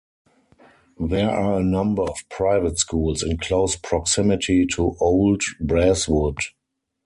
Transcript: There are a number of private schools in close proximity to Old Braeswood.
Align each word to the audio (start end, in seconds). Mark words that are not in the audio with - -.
There 0.99 1.29
are 1.29 1.59
a 1.59 1.63
number 1.63 2.01
of 2.01 2.27
private 2.31 2.79
schools 2.79 3.21
in 3.21 3.37
close 3.37 3.75
proximity 3.75 4.65
to 4.73 4.95
Old 4.99 5.43
Braeswood. 5.63 6.39